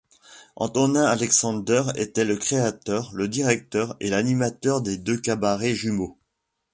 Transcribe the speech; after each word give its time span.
Antonin 0.55 1.03
Alexander 1.05 1.83
était 1.95 2.25
le 2.25 2.35
créateur, 2.35 3.11
le 3.13 3.27
directeur 3.27 3.97
et 3.99 4.09
l'animateur 4.09 4.81
des 4.81 4.97
deux 4.97 5.19
cabarets 5.21 5.75
jumeaux. 5.75 6.17